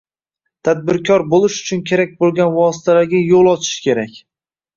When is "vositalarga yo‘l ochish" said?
2.57-3.79